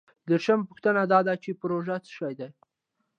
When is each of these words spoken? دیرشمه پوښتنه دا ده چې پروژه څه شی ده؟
دیرشمه 0.27 0.67
پوښتنه 0.69 1.01
دا 1.11 1.19
ده 1.27 1.33
چې 1.43 1.59
پروژه 1.61 1.95
څه 2.05 2.09
شی 2.17 2.33
ده؟ 2.39 2.47